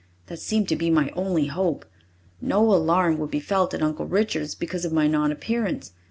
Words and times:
That 0.25 0.39
seemed 0.39 0.67
to 0.69 0.75
be 0.75 0.89
my 0.89 1.11
only 1.11 1.45
hope. 1.45 1.85
No 2.41 2.73
alarm 2.73 3.19
would 3.19 3.29
be 3.29 3.39
felt 3.39 3.75
at 3.75 3.83
Uncle 3.83 4.07
Richard's 4.07 4.55
because 4.55 4.83
of 4.83 4.91
my 4.91 5.05
non 5.05 5.31
appearance. 5.31 5.91